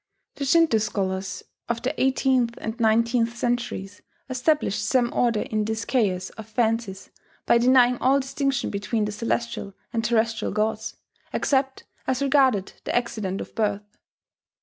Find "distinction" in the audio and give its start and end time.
8.19-8.71